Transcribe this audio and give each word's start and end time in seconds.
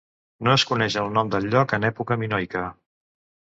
No 0.47 0.53
es 0.59 0.63
coneix 0.69 0.97
el 1.03 1.11
nom 1.19 1.31
del 1.37 1.47
lloc 1.53 1.77
en 1.79 1.87
època 1.93 2.21
minoica. 2.25 2.67